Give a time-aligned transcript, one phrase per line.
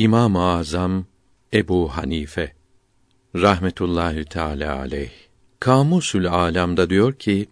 [0.00, 1.04] İmam-ı Azam
[1.54, 2.52] Ebu Hanife
[3.34, 5.10] rahmetullahi teala aleyh
[5.58, 7.48] Kamusül Alam'da diyor ki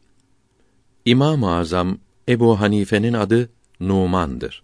[1.04, 1.98] İmam-ı Azam
[2.28, 3.50] Ebu Hanife'nin adı
[3.80, 4.62] Numan'dır.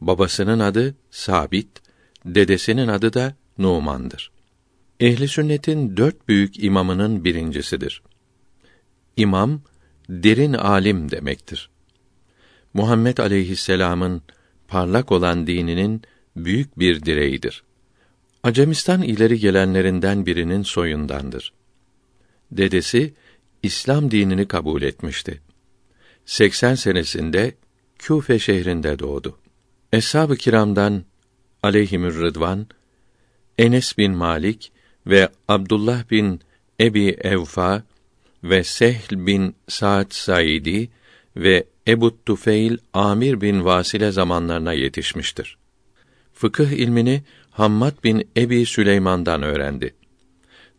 [0.00, 1.68] Babasının adı Sabit,
[2.24, 4.30] dedesinin adı da Numan'dır.
[5.00, 8.02] Ehli sünnetin dört büyük imamının birincisidir.
[9.16, 9.60] İmam,
[10.08, 11.70] derin alim demektir.
[12.74, 14.22] Muhammed aleyhisselam'ın
[14.68, 16.02] parlak olan dininin
[16.36, 17.62] büyük bir direğidir.
[18.42, 21.52] Acemistan ileri gelenlerinden birinin soyundandır.
[22.52, 23.14] Dedesi
[23.62, 25.40] İslam dinini kabul etmişti.
[26.26, 27.54] 80 senesinde
[27.98, 29.38] Küfe şehrinde doğdu.
[29.92, 31.04] Eshab-ı kiramdan
[31.62, 32.66] aleyhimür rıdvan
[33.58, 34.72] Enes bin Malik
[35.06, 36.40] ve Abdullah bin
[36.80, 37.82] Ebi Evfa
[38.44, 40.90] ve Sehl bin Sa'd Saidi
[41.36, 45.58] ve Ebu Tufeil Amir bin Vasile zamanlarına yetişmiştir.
[46.36, 49.94] Fıkıh ilmini Hammad bin Ebi Süleyman'dan öğrendi.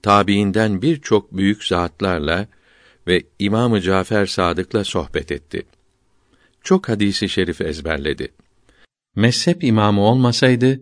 [0.02, 2.47] Tabiinden birçok büyük zatlarla
[3.08, 5.63] ve İmamı Cafer Sadık'la sohbet etti.
[6.63, 8.28] Çok hadisi şerif ezberledi.
[9.16, 10.80] Mezhep imamı olmasaydı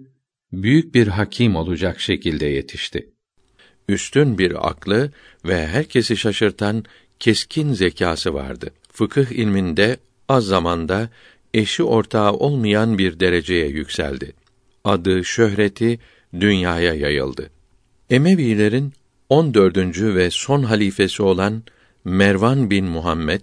[0.52, 3.10] büyük bir hakim olacak şekilde yetişti.
[3.90, 5.12] Üstün bir aklı
[5.46, 6.84] ve herkesi şaşırtan
[7.20, 8.72] keskin zekası vardı.
[8.92, 9.98] Fıkıh ilminde
[10.30, 11.10] az zamanda
[11.54, 14.34] eşi ortağı olmayan bir dereceye yükseldi.
[14.86, 16.00] Adı, şöhreti
[16.40, 17.50] dünyaya yayıldı.
[18.10, 18.94] Emevilerin
[19.30, 19.78] 14.
[20.02, 21.64] ve son halifesi olan
[22.04, 23.42] Mervan bin Muhammed,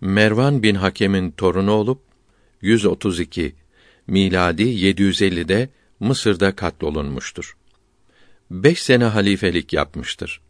[0.00, 2.02] Mervan bin Hakem'in torunu olup
[2.62, 3.54] 132
[4.06, 5.68] miladi 750'de
[6.00, 7.56] Mısır'da katlolunmuştur.
[8.50, 10.40] Beş sene halifelik yapmıştır.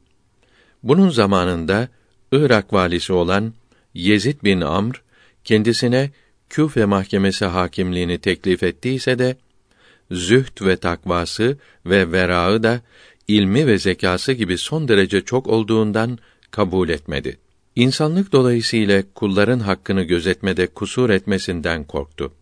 [0.82, 1.88] Bunun zamanında
[2.32, 3.54] Irak valisi olan
[3.94, 5.02] Yezid bin Amr
[5.44, 6.10] kendisine
[6.48, 9.36] Küfe mahkemesi hakimliğini teklif ettiyse de
[10.10, 12.80] zühd ve takvası ve verağı da
[13.28, 16.18] ilmi ve zekası gibi son derece çok olduğundan
[16.50, 17.38] kabul etmedi.
[17.76, 22.32] İnsanlık dolayısıyla kulların hakkını gözetmede kusur etmesinden korktu.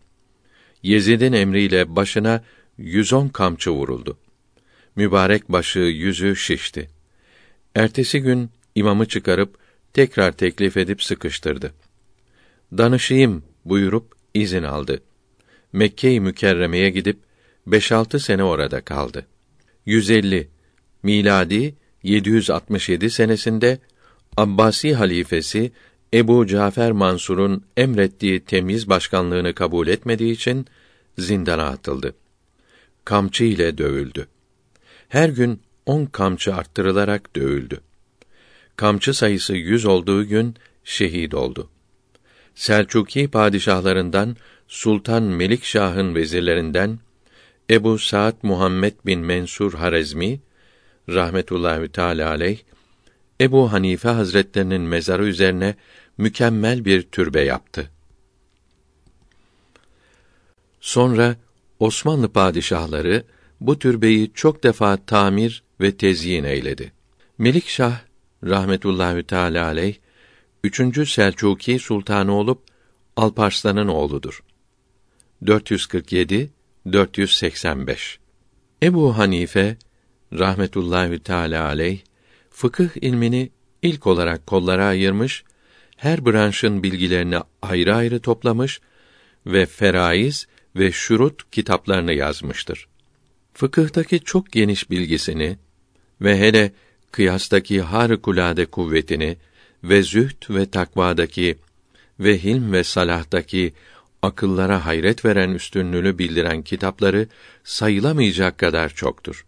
[0.83, 2.43] Yezid'in emriyle başına
[2.77, 4.17] 110 kamçı vuruldu.
[4.95, 6.89] Mübarek başı, yüzü şişti.
[7.75, 9.57] Ertesi gün imamı çıkarıp
[9.93, 11.73] tekrar teklif edip sıkıştırdı.
[12.77, 15.01] Danışayım buyurup izin aldı.
[15.73, 17.19] Mekke-i Mükerreme'ye gidip
[17.69, 19.25] 5-6 sene orada kaldı.
[19.85, 20.49] 150
[21.03, 23.79] miladi 767 senesinde
[24.37, 25.71] Abbasi halifesi
[26.13, 30.65] Ebu Cafer Mansur'un emrettiği temiz başkanlığını kabul etmediği için
[31.17, 32.15] zindana atıldı.
[33.05, 34.27] Kamçı ile dövüldü.
[35.09, 37.81] Her gün on kamçı arttırılarak dövüldü.
[38.75, 41.69] Kamçı sayısı yüz olduğu gün şehit oldu.
[42.55, 44.35] Selçuki padişahlarından
[44.67, 46.99] Sultan Melikşah'ın vezirlerinden
[47.69, 50.39] Ebu Saad Muhammed bin Mensur Harezmi
[51.09, 52.59] rahmetullahi teala aleyh
[53.41, 55.75] Ebu Hanife Hazretlerinin mezarı üzerine
[56.17, 57.91] mükemmel bir türbe yaptı.
[60.81, 61.35] Sonra
[61.79, 63.23] Osmanlı padişahları
[63.61, 66.91] bu türbeyi çok defa tamir ve tezyin eyledi.
[67.37, 68.01] Melikşah
[68.43, 69.95] rahmetullahi teala aleyh
[70.63, 71.09] 3.
[71.09, 72.63] Selçuki sultanı olup
[73.15, 74.43] Alparslan'ın oğludur.
[75.45, 76.49] 447
[76.93, 78.19] 485
[78.83, 79.77] Ebu Hanife
[80.33, 81.99] rahmetullahi teala aleyh
[82.51, 83.49] fıkıh ilmini
[83.81, 85.43] ilk olarak kollara ayırmış,
[85.97, 88.81] her branşın bilgilerini ayrı ayrı toplamış
[89.45, 92.87] ve feraiz ve şurut kitaplarını yazmıştır.
[93.53, 95.57] Fıkıhtaki çok geniş bilgisini
[96.21, 96.71] ve hele
[97.11, 99.37] kıyastaki harikulade kuvvetini
[99.83, 101.57] ve zühd ve takvadaki
[102.19, 103.73] ve hilm ve salahtaki
[104.21, 107.27] akıllara hayret veren üstünlüğünü bildiren kitapları
[107.63, 109.45] sayılamayacak kadar çoktur.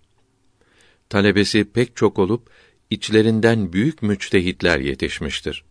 [1.09, 2.49] Talebesi pek çok olup
[2.89, 5.63] içlerinden büyük müçtehitler yetişmiştir.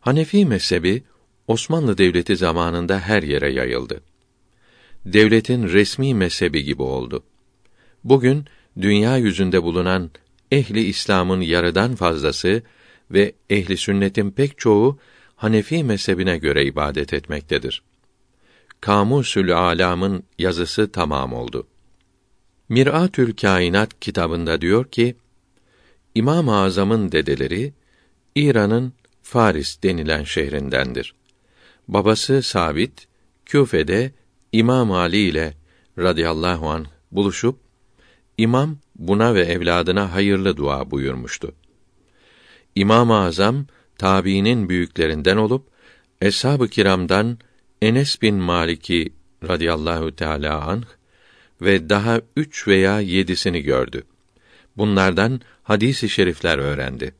[0.00, 1.02] Hanefi mezhebi
[1.46, 4.02] Osmanlı Devleti zamanında her yere yayıldı.
[5.06, 7.24] Devletin resmi mezhebi gibi oldu.
[8.04, 8.44] Bugün
[8.80, 10.10] dünya yüzünde bulunan
[10.50, 12.62] ehli İslam'ın yarıdan fazlası
[13.10, 14.98] ve ehli sünnetin pek çoğu
[15.36, 17.82] Hanefi mezhebine göre ibadet etmektedir.
[18.82, 21.66] Kamusül Alam'ın yazısı tamam oldu.
[22.68, 25.16] Mir'atül Kainat kitabında diyor ki,
[26.14, 27.72] İmam-ı Azam'ın dedeleri
[28.34, 28.92] İran'ın
[29.22, 31.14] Faris denilen şehrindendir.
[31.88, 33.08] Babası Sabit
[33.46, 34.12] Küfe'de
[34.52, 35.54] İmam Ali ile
[35.98, 37.58] radıyallahu an buluşup
[38.38, 41.54] İmam buna ve evladına hayırlı dua buyurmuştu.
[42.74, 43.66] İmam-ı Azam
[43.98, 45.66] tabiinin büyüklerinden olup
[46.20, 47.38] eshab-ı kiramdan
[47.82, 49.12] Enes bin Maliki
[49.48, 50.84] radıyallahu teala anh
[51.62, 54.02] ve daha üç veya yedisini gördü.
[54.76, 57.14] Bunlardan hadis-i şerifler öğrendi.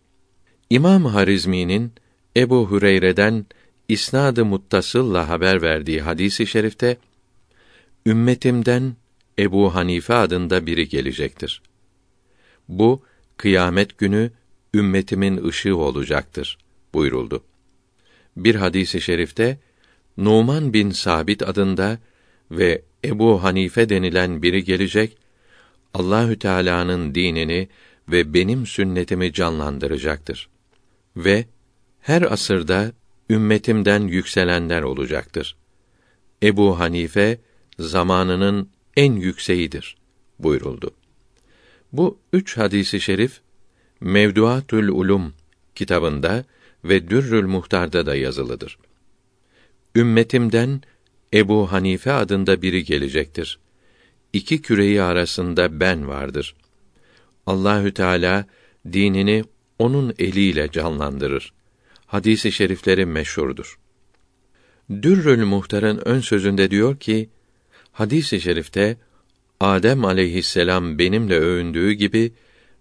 [0.71, 1.93] İmam Harizmi'nin
[2.37, 3.47] Ebu Hureyre'den
[3.89, 6.97] isnadı muttasılla haber verdiği hadisi şerifte
[8.07, 8.97] ümmetimden
[9.39, 11.63] Ebu Hanife adında biri gelecektir.
[12.69, 13.03] Bu
[13.37, 14.31] kıyamet günü
[14.75, 16.59] ümmetimin ışığı olacaktır
[16.95, 17.45] buyuruldu.
[18.37, 19.59] Bir hadisi şerifte
[20.17, 21.99] Numan bin Sabit adında
[22.51, 25.17] ve Ebu Hanife denilen biri gelecek,
[25.95, 27.69] Allahü Teala'nın dinini
[28.09, 30.49] ve benim sünnetimi canlandıracaktır.
[31.17, 31.47] Ve
[32.01, 32.93] her asırda
[33.31, 35.57] ümmetimden yükselenler olacaktır.
[36.43, 37.39] Ebu Hanife
[37.79, 39.97] zamanının en yükseğidir
[40.39, 40.91] buyuruldu.
[41.93, 43.41] Bu üç hadisi şerif
[44.01, 45.35] Mevduatül Ulum
[45.75, 46.45] kitabında
[46.85, 48.79] ve Dürrül Muhtar'da da yazılıdır.
[49.97, 50.81] Ümmetimden
[51.35, 53.59] Ebu Hanife adında biri gelecektir.
[54.33, 56.55] İki küreyi arasında ben vardır.
[57.47, 58.47] Allahü Teala
[58.93, 59.45] dinini
[59.79, 61.53] onun eliyle canlandırır.
[62.07, 63.79] Hadisi şerifleri meşhurdur.
[64.91, 67.31] Dürrül Muhtar'ın ön sözünde diyor ki,
[67.93, 68.97] hadisi şerifte
[69.61, 72.33] Adem aleyhisselam benimle övündüğü gibi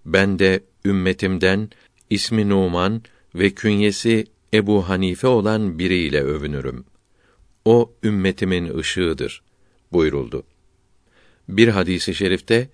[0.06, 1.70] ben de ümmetimden
[2.10, 3.02] ismi Numan
[3.36, 6.86] ve künyesi Ebu Hanife olan biriyle övünürüm.
[7.66, 9.44] O ümmetimin ışığıdır
[9.92, 10.44] buyuruldu.
[11.50, 12.70] Bir hadisi şerifte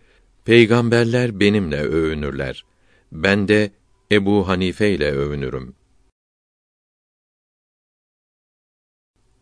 [0.45, 2.65] peygamberler benimle övünürler.
[3.11, 3.71] Ben de
[4.11, 5.75] Ebu Hanife ile övünürüm.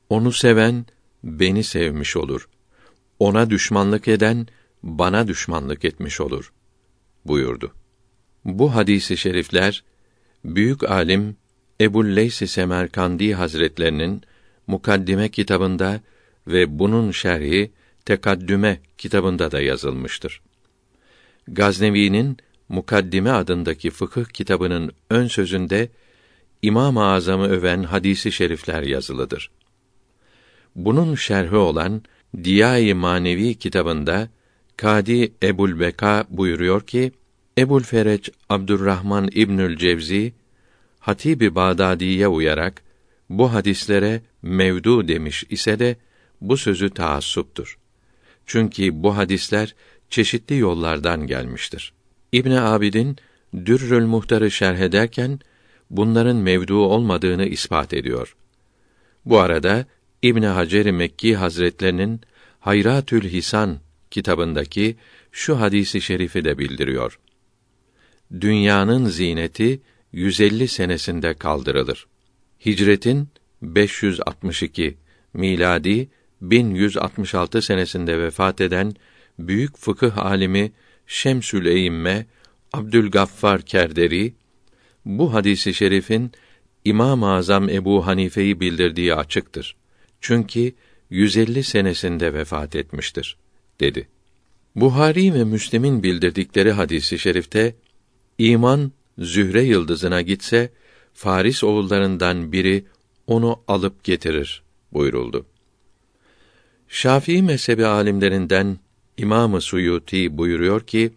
[0.09, 0.85] Onu seven
[1.23, 2.49] beni sevmiş olur.
[3.19, 4.47] Ona düşmanlık eden
[4.83, 6.53] bana düşmanlık etmiş olur
[7.25, 7.73] buyurdu.
[8.45, 9.83] Bu hadisi şerifler
[10.45, 11.37] büyük alim
[11.81, 14.21] Ebu Leys Semerkandi Hazretlerinin
[14.67, 16.01] Mukaddime kitabında
[16.47, 17.71] ve bunun şerhi
[18.05, 20.41] Tekaddüme kitabında da yazılmıştır.
[21.47, 22.37] Gaznevi'nin
[22.69, 25.89] Mukaddime adındaki fıkıh kitabının ön sözünde
[26.61, 29.51] İmam-ı Azam'ı öven hadisi şerifler yazılıdır.
[30.75, 32.01] Bunun şerhi olan
[32.43, 34.29] Diya-i Manevi kitabında
[34.77, 37.11] Kadi Ebul Beka buyuruyor ki
[37.57, 40.33] Ebul Fereç Abdurrahman İbnül Cevzi
[40.99, 42.83] Hatibi Bağdadi'ye uyarak
[43.29, 45.97] bu hadislere mevdu demiş ise de
[46.41, 47.77] bu sözü taassuptur.
[48.45, 49.75] Çünkü bu hadisler
[50.09, 51.93] çeşitli yollardan gelmiştir.
[52.31, 53.17] İbn Abidin
[53.65, 55.39] Dürrül Muhtar'ı şerh ederken
[55.89, 58.35] bunların mevdu olmadığını ispat ediyor.
[59.25, 59.85] Bu arada
[60.21, 62.21] İbn Hacer Mekki Hazretlerinin
[62.59, 63.79] Hayratül Hisan
[64.11, 64.95] kitabındaki
[65.31, 67.19] şu hadisi şerifi de bildiriyor.
[68.41, 69.81] Dünyanın zineti
[70.11, 72.07] 150 senesinde kaldırılır.
[72.65, 73.27] Hicretin
[73.65, 74.97] 562
[75.33, 76.09] miladi
[76.41, 78.93] 1166 senesinde vefat eden
[79.39, 80.71] büyük fıkıh alimi
[81.07, 82.25] Şemsül Eyyimme
[82.73, 84.33] Abdülgaffar Kerderi
[85.05, 86.31] bu hadisi şerifin
[86.85, 89.75] İmam-ı Azam Ebu Hanife'yi bildirdiği açıktır.
[90.21, 90.73] Çünkü
[91.09, 93.37] 150 senesinde vefat etmiştir
[93.79, 94.07] dedi.
[94.75, 97.75] Buhari ve Müslim'in bildirdikleri hadisi şerifte
[98.37, 100.71] iman Zühre yıldızına gitse
[101.13, 102.85] Faris oğullarından biri
[103.27, 104.63] onu alıp getirir
[104.93, 105.45] buyuruldu.
[106.87, 108.79] Şafii mezhebi alimlerinden
[109.17, 111.11] İmam-ı Suyuti buyuruyor ki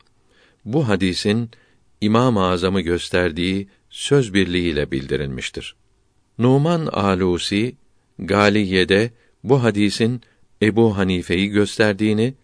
[0.65, 1.51] bu hadisin
[2.01, 5.75] İmam-ı Azam'ı gösterdiği söz birliğiyle bildirilmiştir.
[6.39, 7.77] Numan Alusi
[8.19, 9.11] Galiye'de
[9.45, 10.23] bu hadisin
[10.63, 12.35] Ebu Hanife'yi gösterdiğini,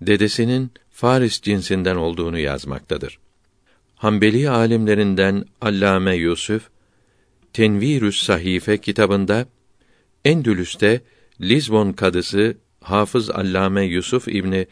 [0.00, 3.18] dedesinin Faris cinsinden olduğunu yazmaktadır.
[3.96, 6.68] Hanbeli alimlerinden Allame Yusuf
[7.56, 9.46] Tenvirüs Sahife kitabında
[10.24, 11.00] Endülüs'te
[11.40, 14.66] Lizbon kadısı Hafız Allame Yusuf İbni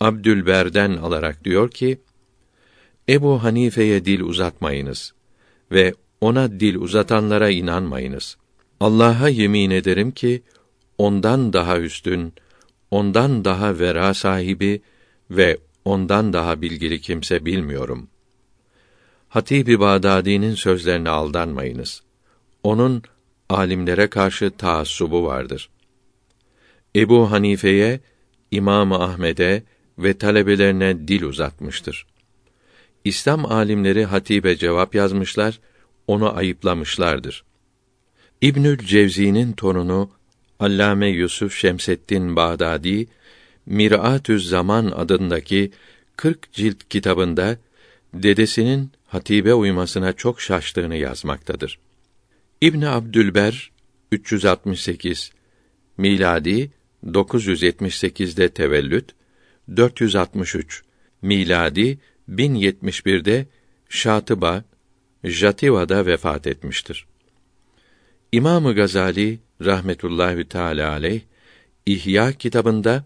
[0.00, 2.00] Abdülber'den alarak diyor ki:
[3.08, 5.14] Ebu Hanife'ye dil uzatmayınız
[5.72, 8.36] ve ona dil uzatanlara inanmayınız.
[8.80, 10.42] Allah'a yemin ederim ki
[10.98, 12.32] ondan daha üstün,
[12.90, 14.82] ondan daha vera sahibi
[15.30, 18.08] ve ondan daha bilgili kimse bilmiyorum.
[19.28, 22.02] Hatib-i Bağdadi'nin sözlerine aldanmayınız.
[22.62, 23.02] Onun
[23.48, 25.70] alimlere karşı taassubu vardır.
[26.96, 28.00] Ebu Hanife'ye,
[28.50, 29.62] İmam Ahmed'e
[29.98, 32.06] ve talebelerine dil uzatmıştır.
[33.04, 35.60] İslam alimleri Hatibe cevap yazmışlar,
[36.06, 37.44] onu ayıplamışlardır.
[38.40, 40.10] İbnül Cevzi'nin torunu
[40.60, 43.06] Allame Yusuf Şemseddin Bağdadi
[43.66, 45.70] Mir'atüz Zaman adındaki
[46.16, 47.56] 40 cilt kitabında
[48.14, 51.78] dedesinin hatibe uymasına çok şaştığını yazmaktadır.
[52.62, 53.70] İbn Abdülber
[54.12, 55.32] 368
[55.98, 56.70] miladi
[57.06, 59.14] 978'de tevellüt
[59.76, 60.82] 463
[61.22, 61.98] miladi
[62.28, 63.46] 1071'de
[63.88, 64.64] Şatıba
[65.24, 67.06] Jativa'da vefat etmiştir.
[68.32, 71.20] İmamı Gazali rahmetullahi teala aleyh
[71.86, 73.04] İhya kitabında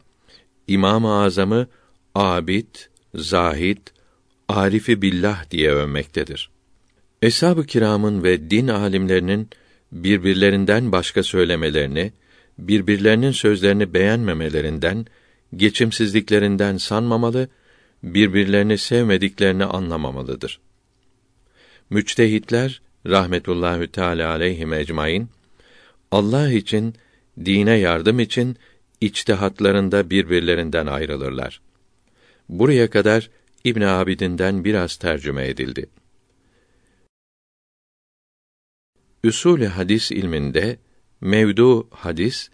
[0.66, 1.66] İmam-ı Azam'ı
[2.14, 2.74] abid,
[3.14, 3.78] zahid,
[4.48, 6.53] arifi billah diye övmektedir.
[7.24, 9.48] Eshab-ı kiramın ve din alimlerinin
[9.92, 12.12] birbirlerinden başka söylemelerini,
[12.58, 15.06] birbirlerinin sözlerini beğenmemelerinden,
[15.56, 17.48] geçimsizliklerinden sanmamalı,
[18.02, 20.60] birbirlerini sevmediklerini anlamamalıdır.
[21.90, 25.28] Müçtehitler rahmetullahü teala aleyhi ecmaîn
[26.10, 26.94] Allah için,
[27.44, 28.56] dine yardım için
[29.00, 31.60] içtihatlarında birbirlerinden ayrılırlar.
[32.48, 33.30] Buraya kadar
[33.64, 35.86] İbn Abidin'den biraz tercüme edildi.
[39.24, 40.78] Üsûl hadis ilminde
[41.20, 42.48] mevdu hadis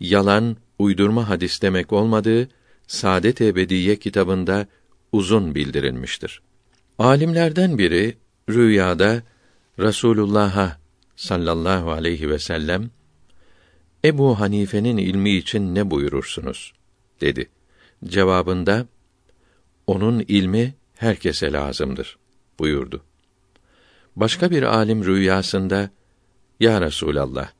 [0.00, 2.48] yalan, uydurma hadis demek olmadığı
[2.86, 4.66] Saadet Ebediye kitabında
[5.12, 6.42] uzun bildirilmiştir.
[6.98, 8.16] Alimlerden biri
[8.48, 9.22] rüyada
[9.80, 10.80] Rasulullah'a
[11.16, 12.90] sallallahu aleyhi ve sellem
[14.04, 16.72] Ebu Hanife'nin ilmi için ne buyurursunuz
[17.20, 17.48] dedi.
[18.04, 18.86] Cevabında
[19.86, 22.18] onun ilmi herkese lazımdır
[22.58, 23.02] buyurdu.
[24.16, 25.90] Başka bir alim rüyasında
[26.60, 27.50] Ya Resulallah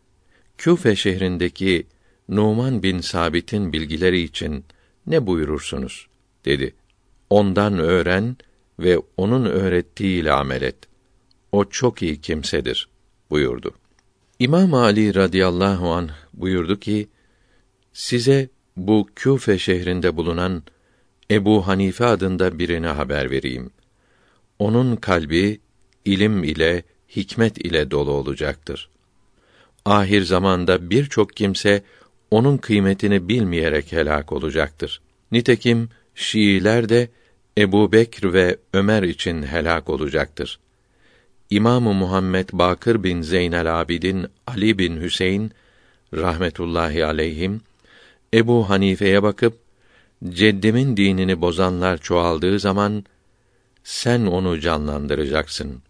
[0.59, 1.87] Küfe şehrindeki
[2.29, 4.65] Numan bin Sabit'in bilgileri için
[5.07, 6.07] ne buyurursunuz
[6.45, 6.75] dedi.
[7.31, 8.37] Ondan öğren
[8.79, 10.77] ve onun öğrettiğiyle amel et.
[11.53, 12.89] O çok iyi kimsedir
[13.31, 13.75] buyurdu.
[14.39, 17.09] İmam Ali radıyallahu an buyurdu ki:
[17.93, 20.63] Size bu Küfe şehrinde bulunan
[21.31, 23.71] Ebu Hanife adında birine haber vereyim.
[24.59, 25.61] Onun kalbi
[26.07, 26.83] ilim ile,
[27.17, 28.89] hikmet ile dolu olacaktır.
[29.85, 31.83] Ahir zamanda birçok kimse
[32.31, 35.01] onun kıymetini bilmeyerek helak olacaktır.
[35.33, 37.09] Nitekim Şiiler de
[37.59, 40.59] Ebu Bekr ve Ömer için helak olacaktır.
[41.51, 45.53] İmamı Muhammed Bakır bin Zeynel Abidin Ali bin Hüseyin
[46.15, 47.61] rahmetullahi aleyhim
[48.35, 49.59] Ebu Hanife'ye bakıp
[50.29, 53.05] ceddimin dinini bozanlar çoğaldığı zaman
[53.85, 55.83] sen onu canlandıracaksın.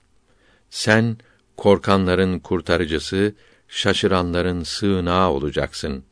[0.70, 1.16] Sen
[1.56, 3.34] korkanların kurtarıcısı,
[3.68, 6.04] şaşıranların sığınağı olacaksın.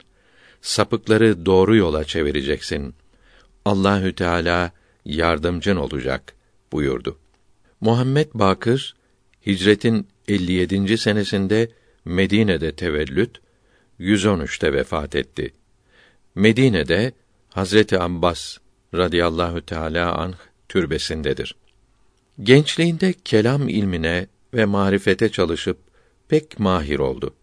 [0.62, 2.94] Sapıkları doğru yola çevireceksin.
[3.64, 4.72] Allahü Teala
[5.04, 6.34] yardımcın olacak
[6.72, 7.18] buyurdu.
[7.80, 8.94] Muhammed Bakır
[9.46, 10.98] hicretin 57.
[10.98, 11.70] senesinde
[12.04, 13.40] Medine'de tevellüt,
[14.00, 15.54] 113'te vefat etti.
[16.34, 17.12] Medine'de
[17.48, 18.58] Hazreti Abbas
[18.94, 20.36] radıyallahu teala anh
[20.68, 21.56] türbesindedir.
[22.42, 25.78] Gençliğinde kelam ilmine ve marifete çalışıp
[26.28, 27.34] pek mahir oldu.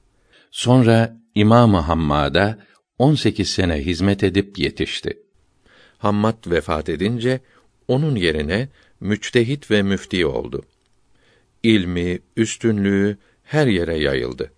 [0.52, 2.60] Sonra İmam-ı Hammad'a
[2.98, 5.20] 18 sene hizmet edip yetişti.
[5.98, 7.40] Hammad vefat edince
[7.88, 10.64] onun yerine müçtehit ve müfti oldu.
[11.64, 14.52] İlmi, üstünlüğü her yere yayıldı.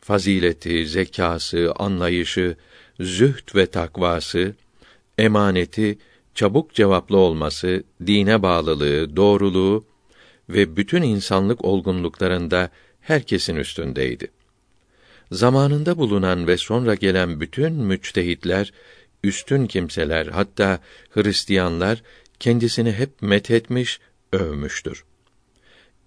[0.00, 2.56] Fazileti, zekası, anlayışı,
[3.00, 4.54] zühd ve takvası,
[5.18, 5.98] emaneti,
[6.34, 9.84] çabuk cevaplı olması, dine bağlılığı, doğruluğu
[10.48, 12.70] ve bütün insanlık olgunluklarında
[13.00, 14.30] herkesin üstündeydi.
[15.32, 18.72] Zamanında bulunan ve sonra gelen bütün müçtehitler,
[19.24, 22.02] üstün kimseler, hatta Hristiyanlar
[22.40, 24.00] kendisini hep methetmiş,
[24.32, 25.04] övmüştür.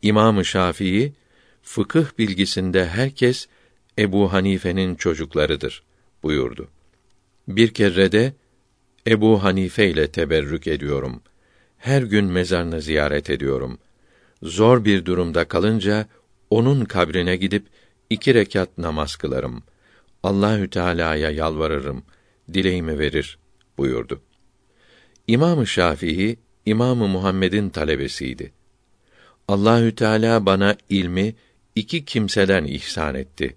[0.02, 1.14] İmam-ı Şafii
[1.62, 3.48] fıkıh bilgisinde herkes
[4.00, 5.84] Ebu Hanife'nin çocuklarıdır
[6.24, 6.68] buyurdu.
[7.48, 8.34] Bir kere de
[9.08, 11.22] Ebu Hanife ile teberrük ediyorum.
[11.78, 13.80] Her gün mezarını ziyaret ediyorum.
[14.44, 16.08] Zor bir durumda kalınca
[16.50, 17.66] onun kabrine gidip
[18.10, 19.64] iki rekat namaz kılarım.
[20.24, 22.04] Allahü Teala'ya yalvarırım.
[22.54, 23.40] Dileğimi verir
[23.78, 24.22] buyurdu.
[25.28, 28.52] İmam-ı Şafii İmam-ı Muhammed'in talebesiydi.
[29.48, 31.36] Allahü Teala bana ilmi
[31.76, 33.56] iki kimseden ihsan etti.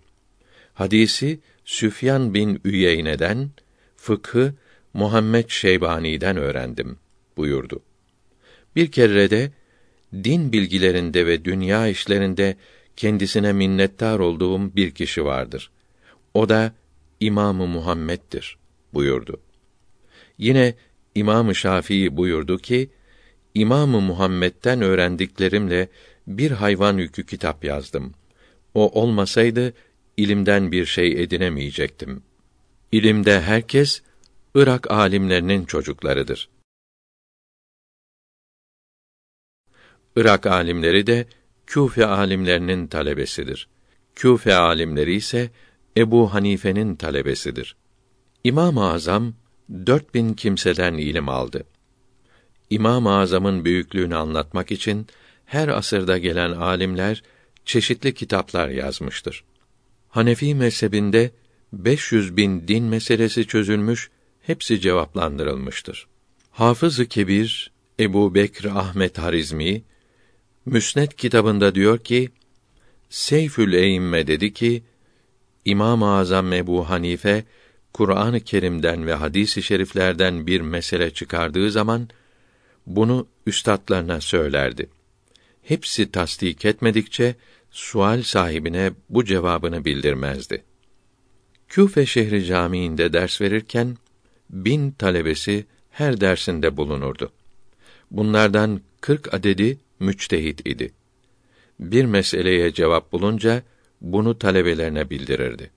[0.75, 3.51] Hadisi Süfyan bin Üyeyne'den,
[3.97, 4.55] fıkhı
[4.95, 6.99] Muhammed Şeybani'den öğrendim
[7.37, 7.83] buyurdu.
[8.77, 9.53] Bir kere de
[10.15, 12.57] din bilgilerinde ve dünya işlerinde
[12.97, 15.71] kendisine minnettar olduğum bir kişi vardır.
[16.35, 16.73] O da
[17.21, 18.59] İmamı Muhammed'dir
[18.95, 19.41] buyurdu.
[20.39, 20.75] Yine
[21.15, 22.91] İmam Şafii buyurdu ki
[23.55, 25.89] İmamı Muhammed'den öğrendiklerimle
[26.27, 28.15] bir hayvan yükü kitap yazdım.
[28.75, 29.73] O olmasaydı
[30.17, 32.23] ilimden bir şey edinemeyecektim.
[32.93, 34.03] İlimde herkes
[34.55, 36.49] Irak alimlerinin çocuklarıdır.
[40.17, 41.27] Irak alimleri de
[41.67, 43.69] Küfe alimlerinin talebesidir.
[44.15, 45.51] Küfe alimleri ise
[45.97, 47.77] Ebu Hanife'nin talebesidir.
[48.45, 49.35] İmam-ı Azam
[49.87, 51.65] dört bin kimseden ilim aldı.
[52.71, 55.07] İmam-ı Azam'ın büyüklüğünü anlatmak için
[55.45, 57.23] her asırda gelen alimler
[57.65, 59.45] çeşitli kitaplar yazmıştır.
[60.09, 61.31] Hanefi mezhebinde
[61.73, 64.11] 500 bin din meselesi çözülmüş,
[64.43, 66.07] hepsi cevaplandırılmıştır.
[66.51, 69.83] Hafız-ı Kebir Ebu Bekr Ahmet Harizmi
[70.67, 72.31] Müsned kitabında diyor ki
[73.11, 74.83] Seyfül Eymme dedi ki
[75.65, 77.45] İmam-ı Azam Ebu Hanife
[77.93, 82.09] Kur'an-ı Kerim'den ve hadis-i şeriflerden bir mesele çıkardığı zaman
[82.87, 84.91] bunu üstadlarına söylerdi.
[85.63, 87.35] Hepsi tasdik etmedikçe
[87.71, 90.65] sual sahibine bu cevabını bildirmezdi.
[91.69, 93.97] Küfe şehri camiinde ders verirken
[94.51, 97.33] bin talebesi her dersinde bulunurdu.
[98.11, 100.93] Bunlardan kırk adedi müçtehit idi.
[101.81, 103.63] Bir meseleye cevap bulunca
[104.01, 105.71] bunu talebelerine bildirirdi.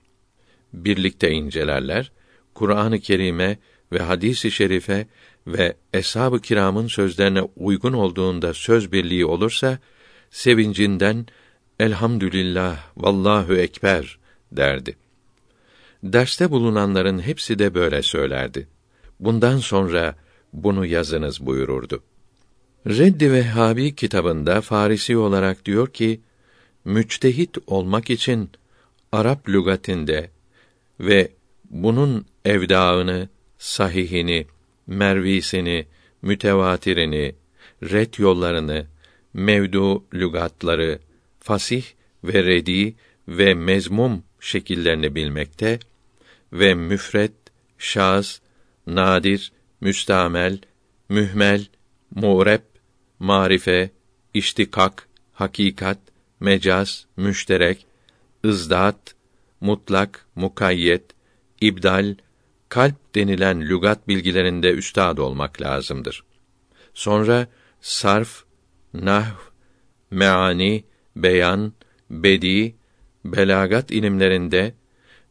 [0.72, 2.12] Birlikte incelerler,
[2.54, 3.58] Kur'an-ı Kerim'e
[3.92, 5.06] ve hadis-i şerife
[5.46, 9.78] ve eshab-ı kiramın sözlerine uygun olduğunda söz birliği olursa
[10.30, 11.26] sevincinden
[11.80, 14.18] elhamdülillah vallahu ekber
[14.52, 14.96] derdi.
[16.02, 18.68] Derste bulunanların hepsi de böyle söylerdi.
[19.20, 20.16] Bundan sonra
[20.52, 22.02] bunu yazınız buyururdu.
[22.86, 26.20] Reddi Vehhabi kitabında Farisi olarak diyor ki,
[26.84, 28.50] müçtehit olmak için
[29.12, 30.30] Arap lügatinde
[31.00, 31.30] ve
[31.70, 34.46] bunun evdağını, sahihini,
[34.86, 35.86] mervisini,
[36.22, 37.34] mütevatirini,
[37.82, 38.86] ret yollarını,
[39.34, 40.98] mevdu lügatları,
[41.40, 41.84] fasih
[42.24, 42.94] ve redi
[43.28, 45.78] ve mezmum şekillerini bilmekte
[46.52, 47.32] ve müfret,
[47.78, 48.40] şaz,
[48.86, 50.58] nadir, müstamel,
[51.08, 51.66] mühmel,
[52.14, 52.73] muğrep,
[53.24, 53.90] marife,
[54.34, 55.98] iştikak, hakikat,
[56.40, 57.86] mecaz, müşterek,
[58.44, 59.14] ızdat,
[59.60, 61.04] mutlak, mukayyet,
[61.60, 62.14] ibdal,
[62.68, 66.24] kalp denilen lügat bilgilerinde üstad olmak lazımdır.
[66.94, 67.46] Sonra
[67.80, 68.44] sarf,
[68.94, 69.38] nahv,
[70.10, 70.84] meani,
[71.16, 71.72] beyan,
[72.10, 72.74] bedi,
[73.24, 74.74] belagat ilimlerinde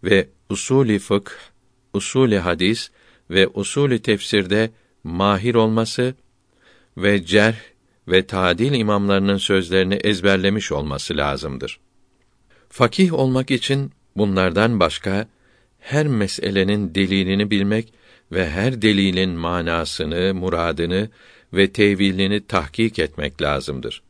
[0.03, 1.31] ve usulü fıkh,
[1.93, 2.91] usulü hadis
[3.29, 4.71] ve usulü tefsirde
[5.03, 6.15] mahir olması
[6.97, 7.72] ve cerh
[8.07, 11.79] ve tadil imamlarının sözlerini ezberlemiş olması lazımdır.
[12.69, 15.27] Fakih olmak için bunlardan başka
[15.79, 17.93] her meselenin delilini bilmek
[18.31, 21.09] ve her delilin manasını, muradını
[21.53, 24.01] ve tevilini tahkik etmek lazımdır.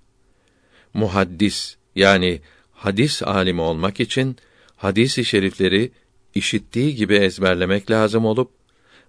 [0.93, 4.37] Muhaddis yani hadis alimi olmak için
[4.75, 5.91] hadis-i şerifleri
[6.35, 8.51] işittiği gibi ezberlemek lazım olup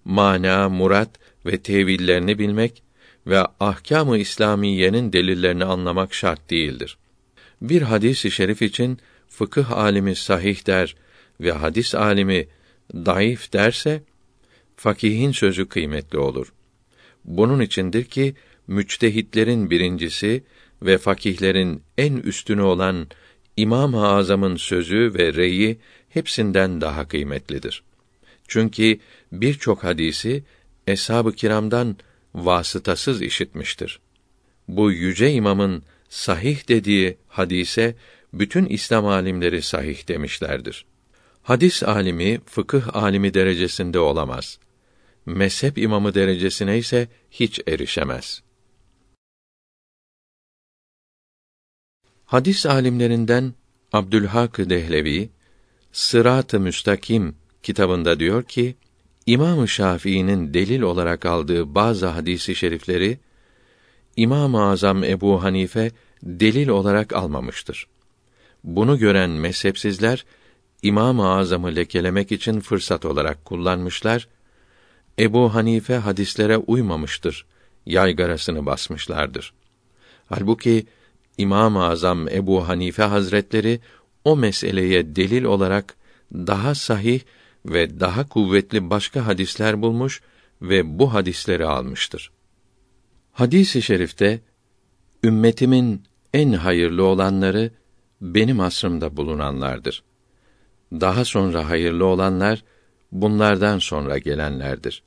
[0.05, 1.09] mana, murat
[1.45, 2.83] ve tevillerini bilmek
[3.27, 6.97] ve ahkâm-ı İslamiyenin delillerini anlamak şart değildir.
[7.61, 10.95] Bir hadis-i şerif için fıkıh alimi sahih der
[11.41, 12.47] ve hadis alimi
[12.93, 14.03] daif derse
[14.75, 16.53] fakihin sözü kıymetli olur.
[17.25, 18.35] Bunun içindir ki
[18.67, 20.43] müçtehitlerin birincisi
[20.81, 23.07] ve fakihlerin en üstünü olan
[23.57, 25.77] İmam-ı Azam'ın sözü ve reyi
[26.09, 27.83] hepsinden daha kıymetlidir.
[28.47, 28.99] Çünkü
[29.31, 30.43] birçok hadisi
[30.87, 31.97] eshab-ı kiramdan
[32.35, 33.99] vasıtasız işitmiştir.
[34.67, 37.95] Bu yüce imamın sahih dediği hadise
[38.33, 40.85] bütün İslam alimleri sahih demişlerdir.
[41.43, 44.59] Hadis alimi fıkıh alimi derecesinde olamaz.
[45.25, 48.41] Mezhep imamı derecesine ise hiç erişemez.
[52.25, 53.53] Hadis alimlerinden
[53.93, 55.29] Abdülhak Dehlevi
[55.91, 58.75] Sırat-ı Müstakim kitabında diyor ki
[59.25, 63.19] İmam-ı Şafii'nin delil olarak aldığı bazı hadisi şerifleri
[64.15, 65.91] İmam-ı Azam Ebu Hanife
[66.23, 67.87] delil olarak almamıştır.
[68.63, 70.25] Bunu gören mezhepsizler
[70.81, 74.27] İmam-ı Azam'ı lekelemek için fırsat olarak kullanmışlar.
[75.19, 77.45] Ebu Hanife hadislere uymamıştır.
[77.85, 79.53] Yaygarasını basmışlardır.
[80.25, 80.85] Halbuki
[81.37, 83.79] İmam-ı Azam Ebu Hanife Hazretleri
[84.23, 85.95] o meseleye delil olarak
[86.33, 87.19] daha sahih
[87.65, 90.21] ve daha kuvvetli başka hadisler bulmuş
[90.61, 92.31] ve bu hadisleri almıştır.
[93.31, 94.41] Hadis-i şerifte
[95.23, 97.71] ümmetimin en hayırlı olanları
[98.21, 100.03] benim asrımda bulunanlardır.
[100.91, 102.63] Daha sonra hayırlı olanlar
[103.11, 105.03] bunlardan sonra gelenlerdir.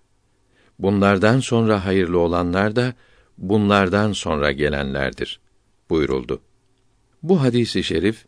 [0.78, 2.94] Bunlardan sonra hayırlı olanlar da
[3.38, 5.40] bunlardan sonra gelenlerdir
[5.90, 6.40] buyuruldu.
[7.22, 8.24] Bu hadisi şerif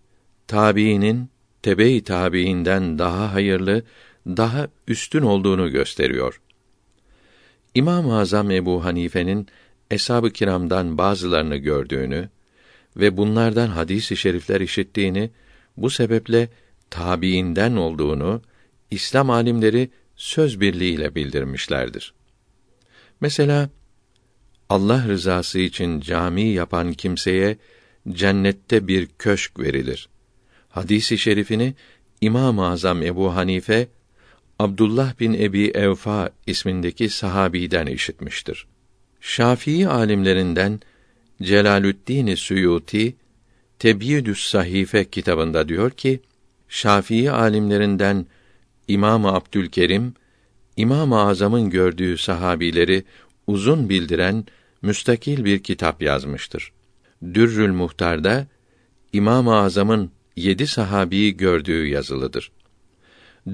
[0.47, 1.29] tabiinin
[1.63, 3.83] tebe-i tabiinden daha hayırlı,
[4.37, 6.41] daha üstün olduğunu gösteriyor.
[7.75, 9.47] İmam-ı Azam Ebu Hanife'nin
[9.91, 12.29] eshab-ı kiramdan bazılarını gördüğünü
[12.97, 15.31] ve bunlardan hadis-i şerifler işittiğini,
[15.77, 16.49] bu sebeple
[16.91, 18.43] tabiinden olduğunu
[18.91, 22.15] İslam alimleri söz birliğiyle bildirmişlerdir.
[23.21, 23.71] Mesela
[24.69, 27.59] Allah rızası için cami yapan kimseye
[28.09, 30.09] cennette bir köşk verilir.
[30.69, 31.75] Hadisi şerifini
[32.21, 33.89] İmam-ı Azam Ebu Hanife
[34.61, 38.67] Abdullah bin Ebi Evfa ismindeki sahabiden işitmiştir.
[39.21, 40.81] Şafii alimlerinden
[41.43, 43.17] Celalüddin Suyuti
[43.79, 46.21] Tebyidü's Sahife kitabında diyor ki
[46.69, 48.27] Şafii alimlerinden
[48.89, 50.15] İmam Abdülkerim
[50.77, 53.05] İmam-ı Azam'ın gördüğü sahabileri
[53.47, 54.45] uzun bildiren
[54.83, 56.73] müstakil bir kitap yazmıştır.
[57.35, 58.47] Dürrül Muhtar'da
[59.13, 62.53] İmam-ı Azam'ın yedi sahabiyi gördüğü yazılıdır.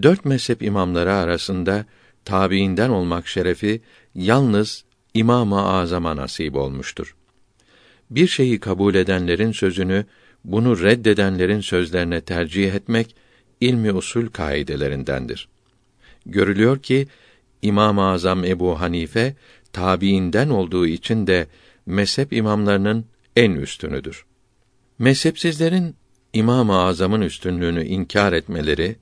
[0.03, 1.85] Dört mezhep imamları arasında
[2.25, 3.81] tabiinden olmak şerefi
[4.15, 7.17] yalnız İmam-ı Azam'a nasip olmuştur.
[8.11, 10.05] Bir şeyi kabul edenlerin sözünü,
[10.45, 13.17] bunu reddedenlerin sözlerine tercih etmek
[13.61, 15.49] ilmi usul kaidelerindendir.
[16.27, 17.09] Görülüyor ki
[17.63, 19.37] İmam-ı Azam Ebu Hanife
[19.73, 21.47] tabiinden olduğu için de
[21.87, 23.05] mezhep imamlarının
[23.37, 24.25] en üstünüdür.
[24.99, 25.97] Mezhepsizlerin
[26.33, 28.97] İmam-ı Azam'ın üstünlüğünü inkar etmeleri,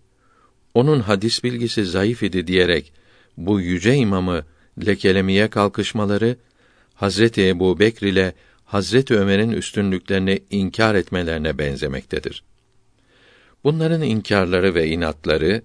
[0.74, 2.92] onun hadis bilgisi zayıf idi diyerek
[3.36, 4.44] bu yüce imamı
[4.86, 6.36] lekelemeye kalkışmaları,
[6.94, 8.34] Hazreti Ebu Bekr ile
[8.64, 12.44] Hazreti Ömer'in üstünlüklerini inkar etmelerine benzemektedir.
[13.64, 15.62] Bunların inkarları ve inatları,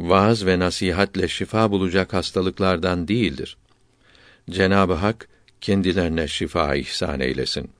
[0.00, 3.56] vaaz ve nasihatle şifa bulacak hastalıklardan değildir.
[4.50, 5.28] Cenab-ı Hak
[5.60, 7.70] kendilerine şifa ihsan eylesin.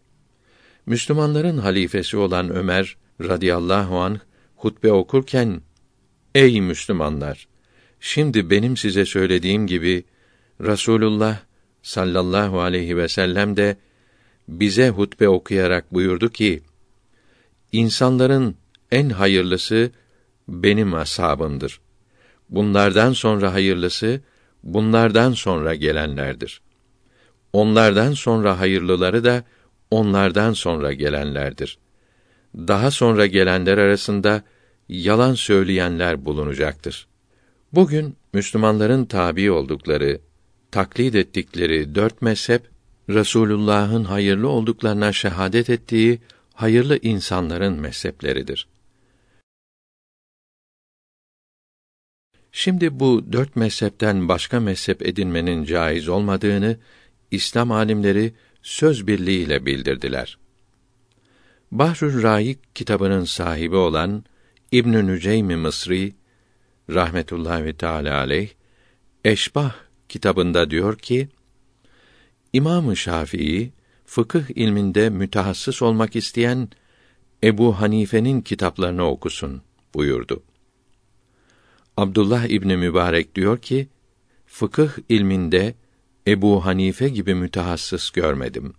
[0.87, 4.19] Müslümanların halifesi olan Ömer radıyallahu anh
[4.57, 5.61] hutbe okurken
[6.35, 7.49] Ey Müslümanlar
[8.01, 10.05] şimdi benim size söylediğim gibi
[10.61, 11.39] Rasulullah
[11.83, 13.77] sallallahu aleyhi ve sellem de
[14.49, 16.63] bize hutbe okuyarak buyurdu ki
[17.73, 18.57] insanların
[18.91, 19.91] en hayırlısı
[20.49, 21.81] benim ashabımdır.
[22.49, 24.21] Bunlardan sonra hayırlısı
[24.63, 26.61] bunlardan sonra gelenlerdir.
[27.53, 29.45] Onlardan sonra hayırlıları da
[29.91, 31.79] onlardan sonra gelenlerdir.
[32.57, 34.43] Daha sonra gelenler arasında
[34.89, 37.09] yalan söyleyenler bulunacaktır.
[37.73, 40.21] Bugün Müslümanların tabi oldukları,
[40.71, 42.63] taklit ettikleri dört mezhep
[43.09, 46.21] Resulullah'ın hayırlı olduklarına şehadet ettiği
[46.55, 48.69] hayırlı insanların mezhepleridir.
[52.53, 56.77] Şimdi bu dört mezhepten başka mezhep edinmenin caiz olmadığını
[57.31, 60.39] İslam alimleri söz birliğiyle bildirdiler.
[61.73, 64.25] Bahrül Raik kitabının sahibi olan
[64.73, 66.15] İbn Nüceym Mısri
[66.91, 68.49] rahmetullahi teala aleyh
[69.25, 69.75] Eşbah
[70.09, 71.29] kitabında diyor ki
[72.53, 73.73] İmam-ı Şafii
[74.05, 76.69] fıkıh ilminde mütehassıs olmak isteyen
[77.45, 79.63] Ebu Hanife'nin kitaplarını okusun
[79.95, 80.43] buyurdu.
[81.97, 83.89] Abdullah İbni Mübarek diyor ki,
[84.47, 85.75] fıkıh ilminde
[86.27, 88.75] Ebu Hanife gibi mütehassıs görmedim.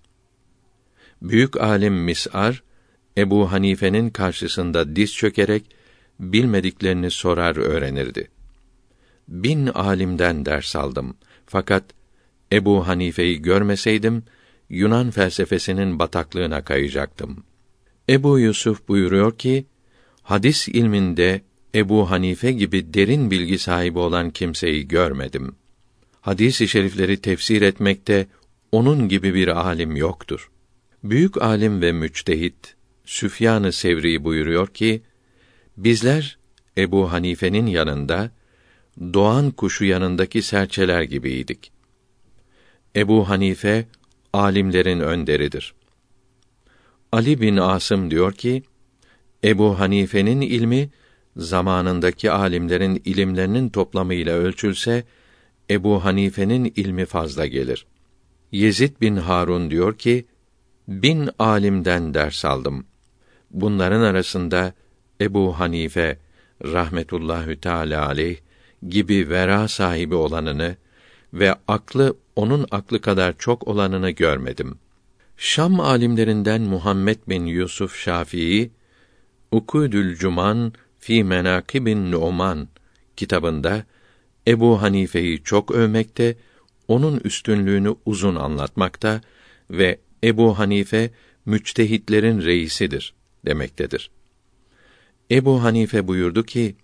[1.22, 2.64] Büyük alim Mis'ar,
[3.18, 5.79] Ebu Hanife'nin karşısında diz çökerek
[6.20, 8.28] bilmediklerini sorar öğrenirdi.
[9.28, 11.18] Bin alimden ders aldım.
[11.46, 11.84] Fakat
[12.52, 14.24] Ebu Hanife'yi görmeseydim
[14.70, 17.44] Yunan felsefesinin bataklığına kayacaktım.
[18.10, 19.66] Ebu Yusuf buyuruyor ki
[20.24, 21.42] hadis ilminde
[21.76, 25.56] Ebu Hanife gibi derin bilgi sahibi olan kimseyi görmedim.
[26.22, 28.28] Hadis-i şerifleri tefsir etmekte
[28.72, 30.52] onun gibi bir alim yoktur.
[31.04, 35.02] Büyük alim ve müçtehit Süfyan-ı Sevri buyuruyor ki
[35.84, 36.38] bizler
[36.78, 38.32] Ebu Hanife'nin yanında
[39.14, 41.72] doğan kuşu yanındaki serçeler gibiydik.
[42.96, 43.86] Ebu Hanife
[44.34, 45.74] alimlerin önderidir.
[47.12, 48.64] Ali bin Asım diyor ki
[49.44, 50.90] Ebu Hanife'nin ilmi
[51.38, 55.04] zamanındaki alimlerin ilimlerinin toplamıyla ölçülse
[55.70, 57.86] Ebu Hanife'nin ilmi fazla gelir.
[58.52, 60.26] Yezid bin Harun diyor ki,
[60.88, 62.86] bin alimden ders aldım.
[63.52, 64.74] Bunların arasında
[65.22, 66.18] Ebu Hanife
[66.64, 68.38] rahmetullahü teala aleyh
[68.90, 70.76] gibi vera sahibi olanını
[71.34, 74.78] ve aklı onun aklı kadar çok olanını görmedim.
[75.38, 78.72] Şam alimlerinden Muhammed bin Yusuf Şafii
[79.52, 82.68] Ukudül Cuman fi Menakibin Nu'man
[83.16, 83.84] kitabında
[84.48, 86.38] Ebu Hanife'yi çok övmekte,
[86.88, 89.22] onun üstünlüğünü uzun anlatmakta
[89.72, 91.12] ve Ebu Hanife
[91.46, 93.14] müçtehitlerin reisidir
[93.46, 94.10] demektedir.
[95.32, 96.76] Ebu Hanife buyurdu ki: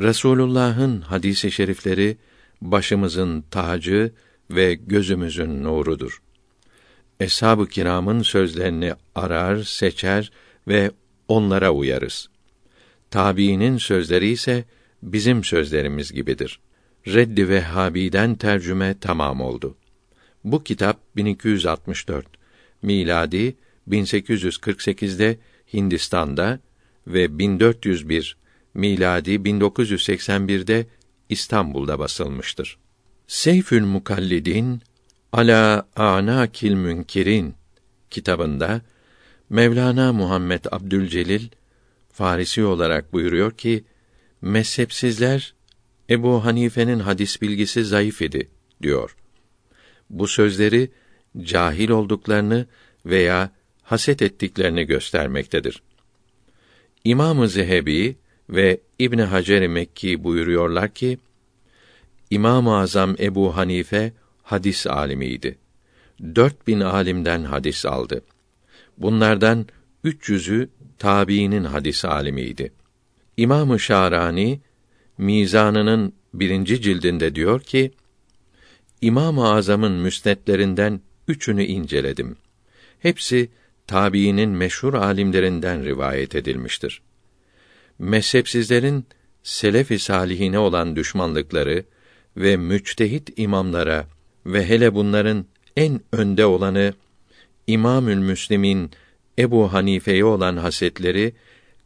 [0.00, 2.16] Resulullah'ın hadisi şerifleri
[2.60, 4.12] başımızın tacı
[4.50, 6.22] ve gözümüzün nurudur.
[7.20, 10.32] Eshab-ı kiramın sözlerini arar, seçer
[10.68, 10.90] ve
[11.28, 12.28] onlara uyarız.
[13.10, 14.64] Tabiinin sözleri ise
[15.02, 16.60] bizim sözlerimiz gibidir.
[17.06, 19.76] Reddi Vehhabi'den tercüme tamam oldu.
[20.44, 22.26] Bu kitap 1264
[22.82, 23.56] miladi
[23.88, 25.38] 1848'de
[25.72, 26.60] Hindistan'da
[27.06, 28.36] ve 1401
[28.74, 30.86] miladi 1981'de
[31.28, 32.78] İstanbul'da basılmıştır.
[33.26, 34.82] Seyfül Mukallidin
[35.32, 37.54] Ala Anakil Münkirin
[38.10, 38.80] kitabında
[39.50, 41.48] Mevlana Muhammed Abdülcelil
[42.12, 43.84] Farisi olarak buyuruyor ki
[44.42, 45.54] mezhepsizler
[46.10, 48.48] Ebu Hanife'nin hadis bilgisi zayıf idi
[48.82, 49.16] diyor.
[50.10, 50.90] Bu sözleri
[51.42, 52.66] cahil olduklarını
[53.06, 53.50] veya
[53.82, 55.82] haset ettiklerini göstermektedir.
[57.04, 58.16] İmam-ı Zehebi
[58.50, 61.18] ve İbn Hacer Mekki buyuruyorlar ki
[62.30, 65.58] İmam-ı Azam Ebu Hanife hadis alimiydi.
[66.34, 68.22] Dört bin alimden hadis aldı.
[68.98, 69.66] Bunlardan
[70.04, 72.72] üç yüzü tabiinin hadis alimiydi.
[73.36, 74.60] İmam-ı Şarani
[75.18, 77.90] Mizanının birinci cildinde diyor ki,
[79.00, 82.36] İmam-ı Azam'ın müsnetlerinden üçünü inceledim.
[82.98, 83.48] Hepsi
[83.90, 87.02] tabiinin meşhur alimlerinden rivayet edilmiştir.
[87.98, 89.06] Mezhepsizlerin
[89.42, 91.84] selef-i salihine olan düşmanlıkları
[92.36, 94.06] ve müçtehit imamlara
[94.46, 96.94] ve hele bunların en önde olanı
[97.66, 98.90] İmamül Müslim'in
[99.38, 101.32] Ebu Hanife'ye olan hasetleri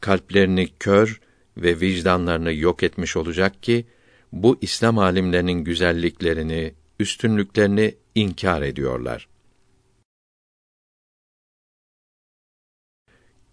[0.00, 1.20] kalplerini kör
[1.56, 3.86] ve vicdanlarını yok etmiş olacak ki
[4.32, 9.33] bu İslam alimlerinin güzelliklerini, üstünlüklerini inkar ediyorlar.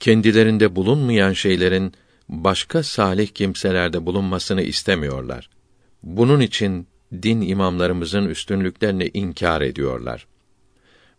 [0.02, 1.94] Kendilerinde bulunmayan şeylerin
[2.30, 5.50] başka salih kimselerde bulunmasını istemiyorlar.
[6.04, 10.28] Bunun için din imamlarımızın üstünlüklerini inkar ediyorlar.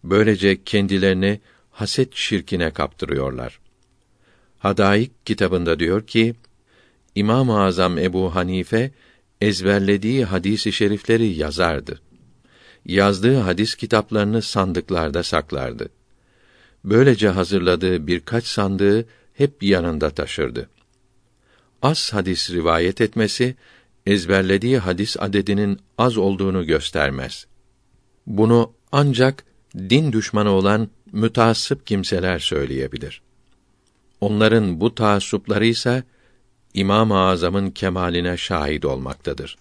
[0.05, 1.41] Böylece kendilerini
[1.71, 3.59] haset şirkine kaptırıyorlar.
[4.59, 6.35] Hadaik kitabında diyor ki,
[7.15, 8.91] İmam-ı Azam Ebu Hanife
[9.41, 12.01] ezberlediği hadisi şerifleri yazardı.
[12.87, 15.89] Yazdığı hadis kitaplarını sandıklarda saklardı.
[16.85, 20.69] Böylece hazırladığı birkaç sandığı hep yanında taşırdı.
[21.83, 23.55] Az hadis rivayet etmesi
[24.07, 27.47] ezberlediği hadis adedinin az olduğunu göstermez.
[28.27, 29.45] Bunu ancak
[29.77, 33.23] din düşmanı olan müteassıp kimseler söyleyebilir.
[34.21, 36.05] Onların bu taassupları ise
[36.75, 39.59] İmam-ı Azam'ın kemaline şahit olmaktadır.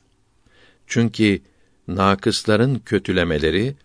[0.87, 1.41] Çünkü
[1.87, 3.75] nakısların kötülemeleri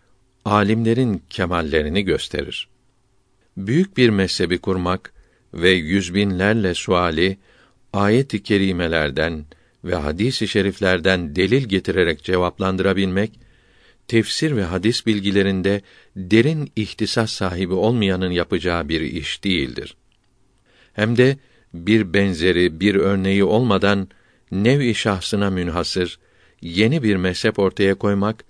[0.44, 2.68] alimlerin kemallerini gösterir.
[3.56, 5.12] Büyük bir mezhebi kurmak
[5.54, 7.38] ve yüz binlerle suali
[7.92, 9.44] ayet-i kerimelerden
[9.84, 13.30] ve hadis-i şeriflerden delil getirerek cevaplandırabilmek
[14.08, 15.80] tefsir ve hadis bilgilerinde
[16.16, 19.96] derin ihtisas sahibi olmayanın yapacağı bir iş değildir.
[20.92, 21.36] Hem de
[21.74, 24.08] bir benzeri, bir örneği olmadan
[24.52, 26.18] nev-i şahsına münhasır
[26.60, 28.44] yeni bir mezhep ortaya koymak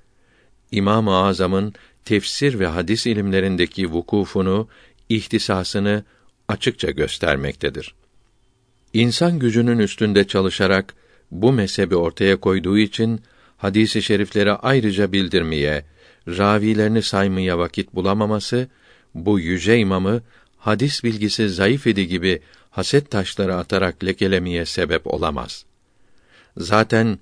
[0.71, 4.69] İmam-ı Azam'ın tefsir ve hadis ilimlerindeki vukufunu,
[5.09, 6.05] ihtisasını
[6.49, 7.95] açıkça göstermektedir.
[8.92, 10.95] İnsan gücünün üstünde çalışarak
[11.31, 13.21] bu mezhebi ortaya koyduğu için
[13.57, 15.85] hadisi şerifleri ayrıca bildirmeye,
[16.29, 18.69] ravilerini saymaya vakit bulamaması
[19.14, 20.23] bu yüce imamı
[20.59, 25.64] hadis bilgisi zayıf idi gibi haset taşları atarak lekelemeye sebep olamaz.
[26.57, 27.19] Zaten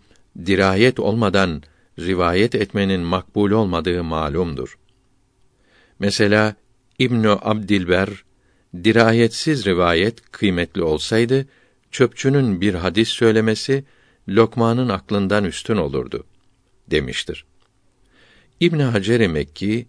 [0.47, 1.63] dirayet olmadan
[1.99, 4.79] rivayet etmenin makbul olmadığı malumdur.
[5.99, 6.55] Mesela
[6.99, 8.09] İbn Abdilber
[8.85, 11.47] dirayetsiz rivayet kıymetli olsaydı
[11.91, 13.85] çöpçünün bir hadis söylemesi
[14.29, 16.25] Lokman'ın aklından üstün olurdu
[16.91, 17.45] demiştir.
[18.61, 19.87] İbn Hacer Mekki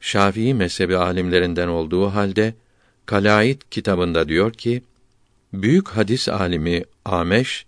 [0.00, 2.54] Şafii mezhebi alimlerinden olduğu halde
[3.06, 4.82] Kalait kitabında diyor ki
[5.52, 7.66] büyük hadis alimi Ameş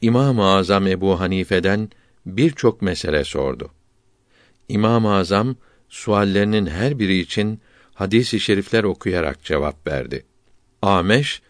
[0.00, 1.90] İmam-ı Azam Ebu Hanife'den
[2.26, 3.70] birçok mesele sordu.
[4.68, 5.56] İmam-ı Azam
[5.88, 7.60] suallerinin her biri için
[7.94, 10.24] hadis-i şerifler okuyarak cevap verdi.
[10.82, 11.42] Ameş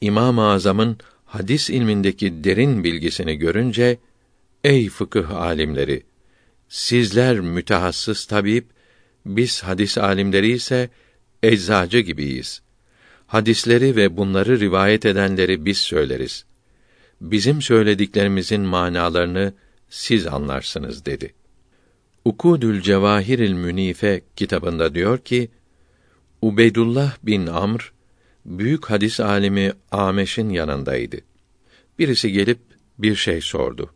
[0.00, 3.98] İmam-ı Azam'ın hadis ilmindeki derin bilgisini görünce
[4.64, 6.02] ey fıkıh alimleri
[6.68, 8.66] sizler mütehassıs tabip
[9.26, 10.90] biz hadis alimleri ise
[11.42, 12.62] eczacı gibiyiz.
[13.26, 16.44] Hadisleri ve bunları rivayet edenleri biz söyleriz.
[17.20, 19.52] Bizim söylediklerimizin manalarını
[19.88, 21.34] siz anlarsınız dedi.
[22.24, 25.50] Ukudül Cevahiril Münife kitabında diyor ki
[26.42, 27.92] Ubeydullah bin Amr
[28.44, 31.16] büyük hadis alimi Ameş'in yanındaydı.
[31.98, 32.58] Birisi gelip
[32.98, 33.90] bir şey sordu.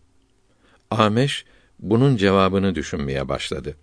[0.90, 1.44] Ameş
[1.78, 3.76] bunun cevabını düşünmeye başladı.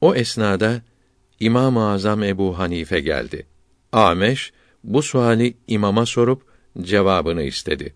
[0.00, 0.82] O esnada
[1.40, 3.46] İmam-ı Azam Ebu Hanife geldi.
[3.92, 4.52] Ameş
[4.84, 6.42] bu suali imama sorup
[6.80, 7.94] cevabını istedi.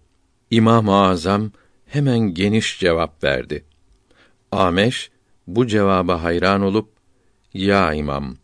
[0.50, 1.52] İmam-ı Azam
[1.86, 3.64] hemen geniş cevap verdi.
[4.52, 5.10] Ameş
[5.46, 6.88] bu cevaba hayran olup
[7.54, 8.36] ya imam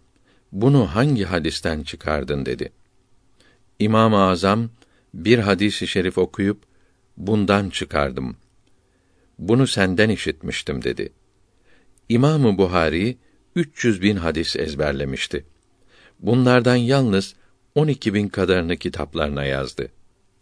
[0.62, 2.72] bunu hangi hadisten çıkardın dedi.
[3.78, 4.70] İmam-ı Azam
[5.14, 6.62] bir hadisi şerif okuyup
[7.16, 8.36] bundan çıkardım.
[9.38, 11.12] Bunu senden işitmiştim dedi.
[12.08, 13.16] İmamı Buhari
[13.56, 15.44] 300 bin hadis ezberlemişti.
[16.20, 17.34] Bunlardan yalnız
[17.74, 19.88] 12 bin kadarını kitaplarına yazdı.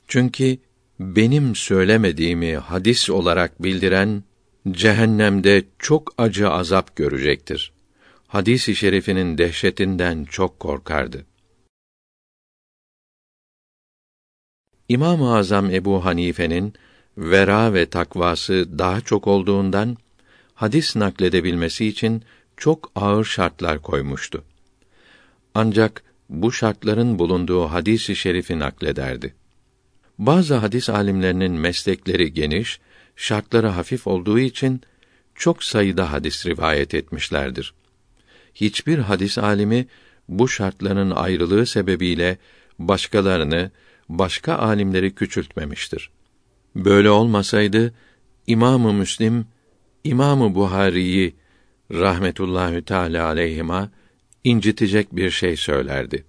[0.09, 0.59] Çünkü
[1.01, 4.25] benim söylemediğimi hadis olarak bildiren
[4.71, 7.74] cehennemde çok acı azap görecektir.
[8.35, 11.27] Hadis-i şerifinin dehşetinden çok korkardı.
[14.89, 16.75] İmam-ı Azam Ebu Hanife'nin
[17.19, 19.97] vera ve takvası daha çok olduğundan
[20.55, 22.23] hadis nakledebilmesi için
[22.57, 24.45] çok ağır şartlar koymuştu.
[25.55, 29.35] Ancak bu şartların bulunduğu hadisi şerifi naklederdi.
[30.19, 32.81] Bazı hadis alimlerinin meslekleri geniş,
[33.17, 34.81] şartları hafif olduğu için
[35.35, 37.75] çok sayıda hadis rivayet etmişlerdir.
[38.55, 39.87] Hiçbir hadis alimi
[40.29, 42.39] bu şartların ayrılığı sebebiyle
[42.79, 43.71] başkalarını,
[44.09, 46.11] başka alimleri küçültmemiştir.
[46.77, 47.95] Böyle olmasaydı
[48.47, 49.47] İmamı Müslim,
[50.05, 51.35] İmamı Buhari'yi
[51.93, 53.91] rahmetullahü teala aleyhima
[54.45, 56.25] incitecek bir şey söylerdi.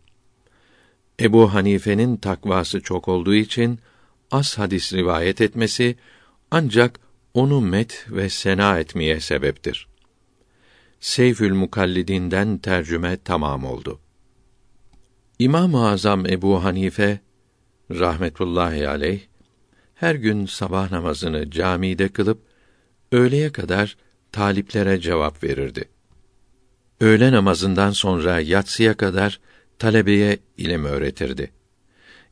[1.20, 3.80] Ebu Hanife'nin takvası çok olduğu için
[4.32, 5.96] az hadis rivayet etmesi
[6.52, 7.00] ancak
[7.34, 9.88] onu met ve sena etmeye sebeptir.
[11.06, 14.00] Seyfül Mukallidinden tercüme tamam oldu.
[15.39, 17.20] İmam-ı Azam Ebu Hanife
[17.91, 19.20] rahmetullahi aleyh
[19.96, 22.41] her gün sabah namazını camide kılıp
[23.12, 23.98] öğleye kadar
[24.32, 25.89] taliplere cevap verirdi.
[27.02, 29.39] Öğle namazından sonra yatsıya kadar
[29.80, 31.52] talebeye ilim öğretirdi.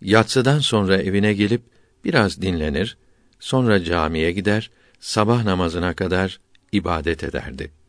[0.01, 1.61] Yatsıdan sonra evine gelip
[2.05, 2.97] biraz dinlenir,
[3.39, 6.39] sonra camiye gider, sabah namazına kadar
[6.71, 7.82] ibadet ederdi.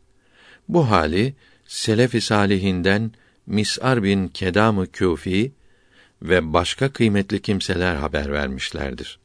[0.67, 3.11] Bu hali selef-i salihinden
[3.45, 5.51] Mis'ar bin Kedam-ı Küfi
[6.21, 9.19] ve başka kıymetli kimseler haber vermişlerdir.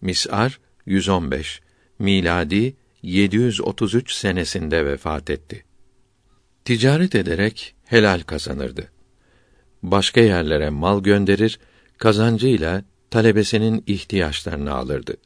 [0.00, 1.60] Mis'ar 115
[1.98, 5.64] miladi 733 senesinde vefat etti.
[6.64, 8.90] Ticaret ederek helal kazanırdı.
[9.82, 11.58] Başka yerlere mal gönderir,
[11.98, 15.16] kazancıyla talebesinin ihtiyaçlarını alırdı.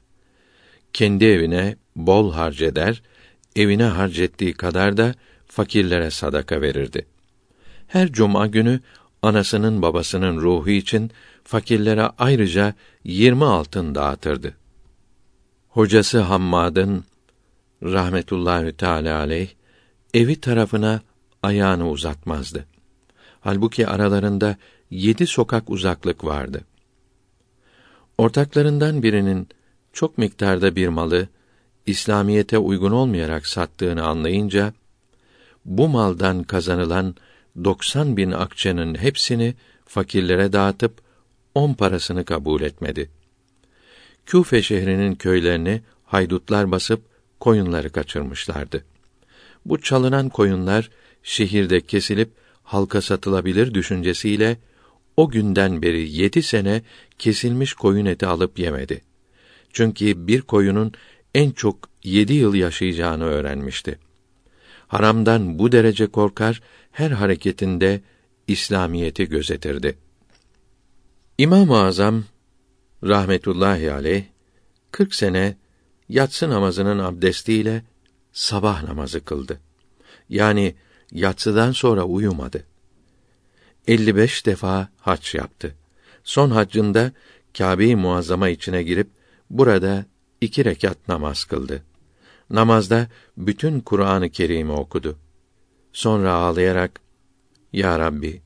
[0.92, 3.02] Kendi evine bol harceder,
[3.58, 5.14] evine harcettiği kadar da
[5.46, 7.06] fakirlere sadaka verirdi.
[7.86, 8.80] Her cuma günü
[9.22, 11.10] anasının babasının ruhu için
[11.44, 14.54] fakirlere ayrıca yirmi altın dağıtırdı.
[15.68, 17.04] Hocası Hammad'ın
[17.82, 19.48] rahmetullahi teala aleyh
[20.14, 21.00] evi tarafına
[21.42, 22.66] ayağını uzatmazdı.
[23.40, 24.56] Halbuki aralarında
[24.90, 26.64] yedi sokak uzaklık vardı.
[28.18, 29.48] Ortaklarından birinin
[29.92, 31.28] çok miktarda bir malı
[31.88, 34.72] İslamiyete uygun olmayarak sattığını anlayınca
[35.64, 37.14] bu maldan kazanılan
[37.64, 39.54] 90 bin akçenin hepsini
[39.86, 41.00] fakirlere dağıtıp
[41.54, 43.10] on parasını kabul etmedi.
[44.26, 47.00] Küfe şehrinin köylerini haydutlar basıp
[47.40, 48.84] koyunları kaçırmışlardı.
[49.64, 50.90] Bu çalınan koyunlar
[51.22, 52.30] şehirde kesilip
[52.62, 54.56] halka satılabilir düşüncesiyle
[55.16, 56.82] o günden beri yedi sene
[57.18, 59.00] kesilmiş koyun eti alıp yemedi.
[59.72, 60.92] Çünkü bir koyunun
[61.38, 63.98] en çok yedi yıl yaşayacağını öğrenmişti.
[64.88, 68.00] Haramdan bu derece korkar, her hareketinde
[68.46, 69.98] İslamiyeti gözetirdi.
[71.38, 72.24] İmam-ı Azam
[73.04, 74.24] rahmetullahi aleyh
[74.92, 75.56] 40 sene
[76.08, 77.82] yatsı namazının abdestiyle
[78.32, 79.60] sabah namazı kıldı.
[80.28, 80.74] Yani
[81.12, 82.64] yatsıdan sonra uyumadı.
[83.86, 85.74] 55 defa hac yaptı.
[86.24, 87.12] Son haccında
[87.58, 89.08] Kâbe-i Muazzama içine girip
[89.50, 90.06] burada
[90.40, 91.82] iki rekat namaz kıldı.
[92.50, 95.18] Namazda bütün Kur'an-ı Kerim'i okudu.
[95.92, 97.00] Sonra ağlayarak
[97.72, 98.42] Ya Rabbi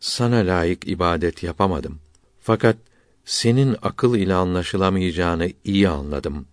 [0.00, 1.98] sana layık ibadet yapamadım.
[2.40, 2.76] Fakat
[3.24, 6.46] senin akıl ile anlaşılamayacağını iyi anladım.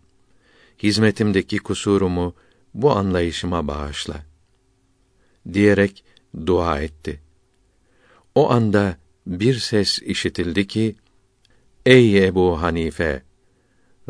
[0.84, 2.36] Hizmetimdeki kusurumu
[2.73, 4.25] bu anlayışıma bağışla
[5.53, 6.03] diyerek
[6.45, 7.21] dua etti.
[8.36, 10.95] O anda bir ses işitildi ki:
[11.86, 13.23] Ey Ebu Hanife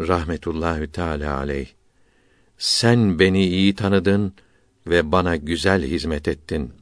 [0.08, 1.68] rahmetullahü teala aleyh
[2.62, 4.34] sen beni iyi tanıdın
[4.88, 6.74] ve bana güzel hizmet ettin.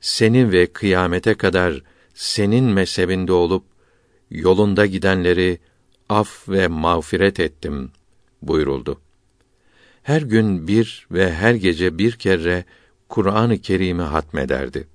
[0.00, 1.82] Seni ve kıyamete kadar
[2.14, 3.64] senin mezhebinde olup
[4.30, 5.58] yolunda gidenleri
[6.08, 7.90] af ve mağfiret ettim
[8.42, 9.00] buyuruldu.
[10.02, 12.64] Her gün bir ve her gece bir kere
[13.08, 14.88] Kur'an-ı Kerim'i hatmederdi.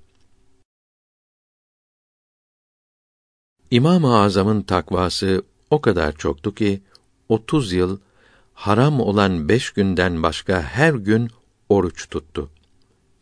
[3.71, 6.81] İmam-ı Azam'ın takvası o kadar çoktu ki
[7.29, 7.99] 30 yıl
[8.53, 11.29] haram olan beş günden başka her gün
[11.69, 12.49] oruç tuttu.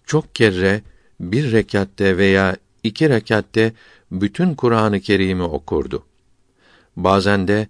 [0.06, 0.82] Çok kere
[1.20, 3.74] bir rekatte veya iki rekatte
[4.12, 6.04] bütün Kur'an-ı Kerim'i okurdu.
[6.96, 7.68] Bazen de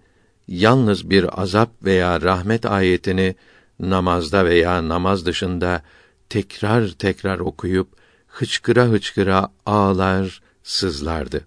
[0.47, 3.35] yalnız bir azap veya rahmet ayetini
[3.79, 5.81] namazda veya namaz dışında
[6.29, 7.87] tekrar tekrar okuyup
[8.27, 11.45] hıçkıra hıçkıra ağlar, sızlardı.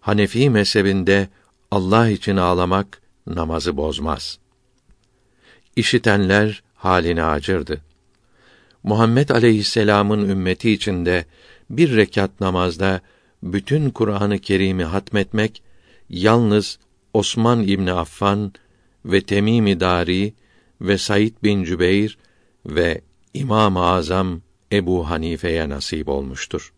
[0.00, 1.28] Hanefi mezhebinde
[1.70, 4.38] Allah için ağlamak namazı bozmaz.
[5.76, 7.80] İşitenler haline acırdı.
[8.82, 11.24] Muhammed aleyhisselam'ın ümmeti içinde
[11.70, 13.00] bir rekat namazda
[13.42, 15.62] bütün Kur'an-ı Kerim'i hatmetmek
[16.08, 16.78] yalnız
[17.14, 18.52] Osman İbni Affan
[19.04, 20.32] ve Temim Dari
[20.80, 22.18] ve Said bin Cübeyr
[22.66, 23.00] ve
[23.34, 24.40] İmam-ı Azam
[24.72, 26.72] Ebu Hanife'ye nasip olmuştur.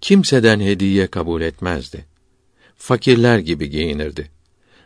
[0.00, 2.06] Kimseden hediye kabul etmezdi.
[2.76, 4.37] Fakirler gibi giyinirdi.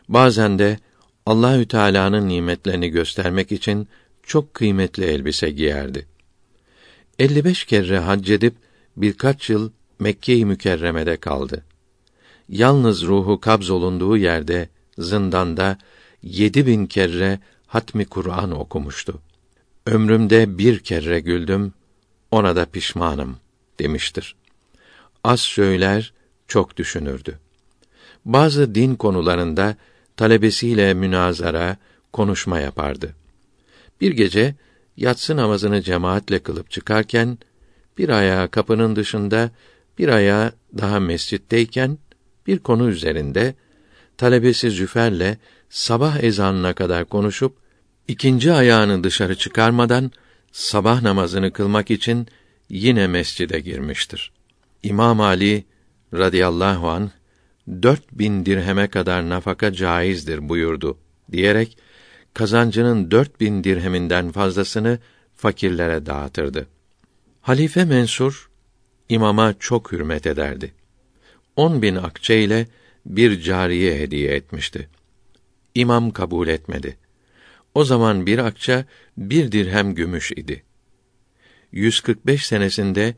[0.09, 0.79] Bazen de
[1.25, 3.87] Allahü Teala'nın nimetlerini göstermek için
[4.23, 6.07] çok kıymetli elbise giyerdi.
[7.19, 8.55] 55 kere hac edip
[8.97, 11.63] birkaç yıl Mekke-i Mükerreme'de kaldı.
[12.49, 15.77] Yalnız ruhu kabz olunduğu yerde zindanda
[16.23, 19.19] yedi bin kere hatmi Kur'an okumuştu.
[19.85, 21.73] Ömrümde bir kere güldüm,
[22.31, 23.37] ona da pişmanım
[23.79, 24.35] demiştir.
[25.23, 26.13] Az söyler,
[26.47, 27.39] çok düşünürdü.
[28.25, 29.75] Bazı din konularında
[30.17, 31.77] talebesiyle münazara,
[32.13, 33.15] konuşma yapardı.
[34.01, 34.55] Bir gece
[34.97, 37.37] yatsı namazını cemaatle kılıp çıkarken
[37.97, 39.51] bir ayağı kapının dışında,
[39.97, 41.97] bir ayağı daha mescitteyken
[42.47, 43.55] bir konu üzerinde
[44.17, 45.37] talebesi Züfer'le
[45.69, 47.57] sabah ezanına kadar konuşup
[48.07, 50.11] ikinci ayağını dışarı çıkarmadan
[50.51, 52.27] sabah namazını kılmak için
[52.69, 54.31] yine mescide girmiştir.
[54.83, 55.65] İmam Ali
[56.13, 57.11] radıyallahu an
[57.67, 60.97] dört bin dirheme kadar nafaka caizdir buyurdu
[61.31, 61.77] diyerek
[62.33, 64.99] kazancının dört bin dirheminden fazlasını
[65.35, 66.67] fakirlere dağıtırdı.
[67.41, 68.49] Halife Mensur
[69.09, 70.73] imama çok hürmet ederdi.
[71.55, 72.67] On bin akçe ile
[73.05, 74.89] bir cariye hediye etmişti.
[75.75, 76.97] İmam kabul etmedi.
[77.75, 78.85] O zaman bir akça
[79.17, 80.63] bir dirhem gümüş idi.
[81.71, 83.15] 145 senesinde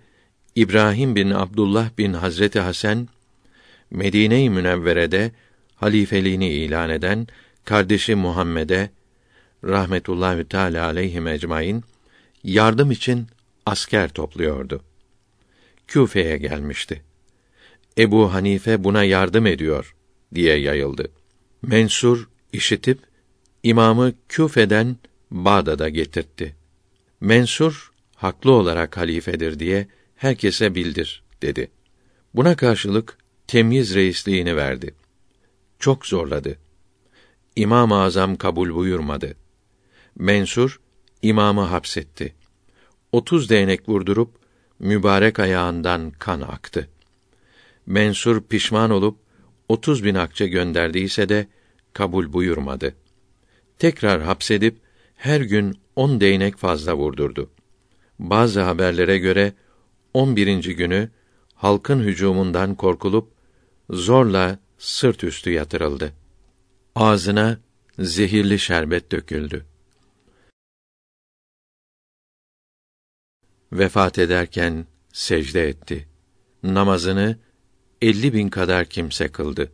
[0.56, 3.08] İbrahim bin Abdullah bin Hazreti Hasan
[3.92, 5.32] Medine-i Münevvere'de
[5.76, 7.28] halifeliğini ilan eden
[7.66, 8.90] kardeşi Muhammed'e
[9.64, 11.84] rahmetullahi teala aleyhi ecmaîn
[12.44, 13.28] yardım için
[13.66, 14.82] asker topluyordu.
[15.88, 17.02] Küfe'ye gelmişti.
[17.98, 19.96] Ebu Hanife buna yardım ediyor
[20.36, 21.12] diye yayıldı.
[21.62, 23.00] Mensur işitip
[23.64, 24.98] imamı Küfe'den
[25.32, 26.56] Bağdat'a getirtti.
[27.22, 31.72] Mensur haklı olarak halifedir diye herkese bildir dedi.
[32.34, 33.18] Buna karşılık
[33.48, 34.96] temyiz reisliğini verdi.
[35.80, 36.58] Çok zorladı.
[37.56, 39.36] İmam-ı Azam kabul buyurmadı.
[40.16, 40.80] Mensur
[41.22, 42.36] imamı hapsetti.
[43.12, 44.30] Otuz değnek vurdurup
[44.80, 46.90] mübarek ayağından kan aktı.
[47.86, 49.18] Mensur pişman olup
[49.70, 51.48] otuz bin akçe gönderdiyse de
[51.94, 52.96] kabul buyurmadı.
[53.80, 54.78] Tekrar hapsedip
[55.16, 57.50] her gün on değnek fazla vurdurdu.
[58.20, 59.54] Bazı haberlere göre
[60.14, 61.10] on birinci günü
[61.56, 63.35] halkın hücumundan korkulup
[63.90, 66.14] zorla sırt üstü yatırıldı.
[66.96, 67.60] Ağzına
[68.00, 69.66] zehirli şerbet döküldü.
[73.74, 76.08] Vefat ederken secde etti.
[76.64, 77.38] Namazını
[78.02, 79.72] elli bin kadar kimse kıldı.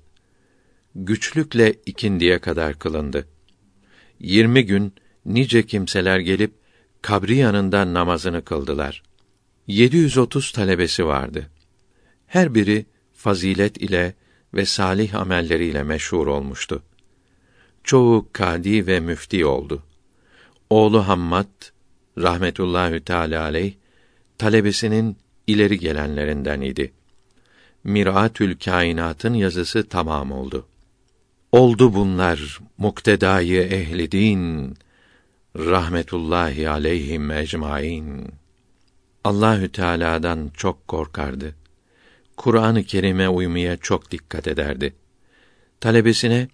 [0.95, 3.27] Güçlükle ikindiye kadar kılındı.
[4.19, 4.93] Yirmi gün
[5.25, 6.53] nice kimseler gelip
[7.01, 9.03] kabri yanında namazını kıldılar.
[9.67, 11.47] 730 talebesi vardı.
[12.27, 12.85] Her biri
[13.21, 14.13] fazilet ile
[14.53, 16.83] ve salih amelleriyle meşhur olmuştu.
[17.83, 19.83] Çoğu kadi ve müfti oldu.
[20.69, 21.51] Oğlu Hammad
[22.17, 23.73] rahmetullahü teala aleyh
[24.37, 25.17] talebesinin
[25.47, 26.93] ileri gelenlerinden idi.
[27.83, 30.65] Miratül Kainat'ın yazısı tamam oldu.
[31.51, 34.75] Oldu bunlar muktedayı ehli din
[35.55, 38.27] rahmetullahi aleyhim ecmaîn.
[39.23, 41.60] Allahü Teala'dan çok korkardı.
[42.37, 44.93] Kur'an-ı Kerim'e uymaya çok dikkat ederdi.
[45.79, 46.47] Talebesine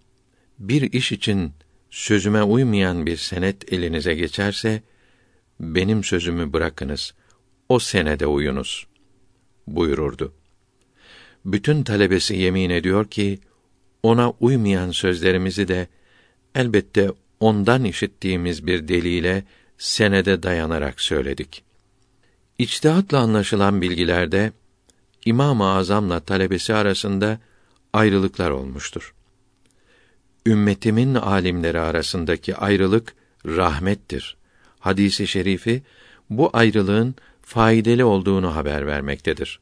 [0.60, 1.54] bir iş için
[1.90, 4.82] sözüme uymayan bir senet elinize geçerse
[5.60, 7.14] benim sözümü bırakınız.
[7.70, 8.88] O senede uyunuz
[9.68, 10.34] buyururdu.
[11.46, 13.40] Bütün talebesi yemin ediyor ki
[14.04, 15.88] ona uymayan sözlerimizi de
[16.56, 19.44] elbette ondan işittiğimiz bir delile
[19.78, 21.64] senede dayanarak söyledik.
[22.58, 24.52] İçtihatla anlaşılan bilgilerde
[25.28, 27.40] İmam-ı Azam'la talebesi arasında
[27.94, 29.14] ayrılıklar olmuştur.
[30.48, 33.16] ümmetimin alimleri arasındaki ayrılık
[33.46, 34.38] rahmettir.
[34.80, 35.84] Hadisi şerifi
[36.30, 39.60] bu ayrılığın faydalı olduğunu haber vermektedir.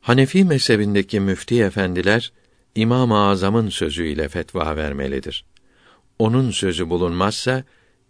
[0.00, 2.32] Hanefi mezhebindeki müfti efendiler
[2.74, 5.44] İmam-ı Azam'ın sözüyle fetva vermelidir.
[6.18, 7.64] Onun sözü bulunmazsa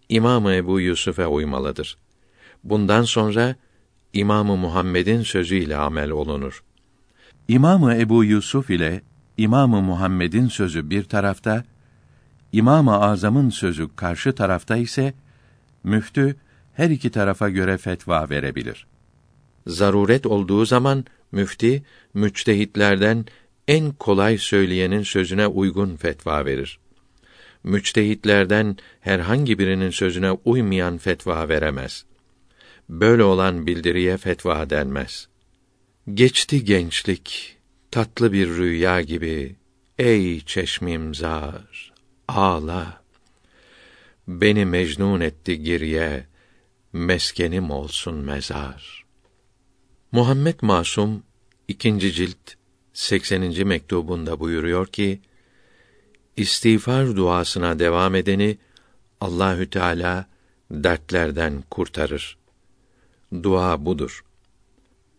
[0.09, 1.97] İmam-ı Ebu Yusuf'e uymalıdır.
[2.63, 3.55] Bundan sonra
[4.13, 6.63] İmam-ı Muhammed'in sözüyle amel olunur.
[7.47, 9.01] İmam-ı Ebu Yusuf ile
[9.37, 11.63] İmam-ı Muhammed'in sözü bir tarafta,
[12.51, 15.13] İmam-ı Azam'ın sözü karşı tarafta ise
[15.83, 16.35] müftü
[16.73, 18.87] her iki tarafa göre fetva verebilir.
[19.67, 21.83] Zaruret olduğu zaman müfti
[22.13, 23.25] müçtehitlerden
[23.67, 26.79] en kolay söyleyenin sözüne uygun fetva verir.
[27.63, 32.05] Müçtehitlerden herhangi birinin sözüne uymayan fetva veremez.
[32.91, 35.27] Böyle olan bildiriye fetva denmez.
[36.13, 37.57] Geçti gençlik,
[37.91, 39.55] tatlı bir rüya gibi,
[39.99, 41.93] ey çeşmim zar,
[42.27, 43.01] ağla.
[44.27, 46.27] Beni mecnun etti geriye,
[46.93, 49.05] meskenim olsun mezar.
[50.11, 51.23] Muhammed Masum
[51.67, 52.53] ikinci cilt
[52.93, 53.67] 80.
[53.67, 55.21] mektubunda buyuruyor ki:
[56.37, 58.57] İstiğfar duasına devam edeni
[59.21, 60.29] Allahü Teala
[60.71, 62.40] dertlerden kurtarır.
[63.31, 64.23] Dua budur.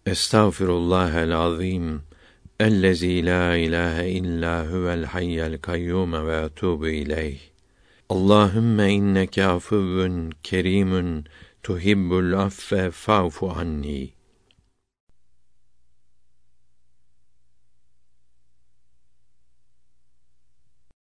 [0.06, 2.02] Estağfirullahel azim
[2.60, 7.40] ellezî la ilahe illa huvel hayyel kayyum ve etûbü ileyh.
[8.08, 11.24] Allahümme inneke afuvun kerimun
[11.62, 14.12] tuhibbul affe fa'fu anni.